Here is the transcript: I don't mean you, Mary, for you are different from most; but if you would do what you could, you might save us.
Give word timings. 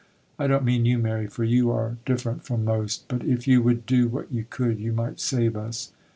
I 0.39 0.47
don't 0.47 0.63
mean 0.65 0.87
you, 0.87 0.97
Mary, 0.97 1.27
for 1.27 1.43
you 1.43 1.69
are 1.69 1.97
different 2.05 2.43
from 2.43 2.65
most; 2.65 3.07
but 3.07 3.23
if 3.23 3.47
you 3.47 3.61
would 3.61 3.85
do 3.85 4.07
what 4.07 4.31
you 4.31 4.43
could, 4.49 4.79
you 4.79 4.91
might 4.93 5.19
save 5.19 5.55
us. 5.55 5.91